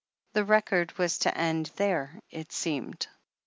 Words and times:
The 0.33 0.43
record 0.43 0.97
was 0.97 1.19
to 1.19 1.37
end 1.37 1.69
there, 1.75 2.19
it 2.31 2.51
seemed. 2.51 3.05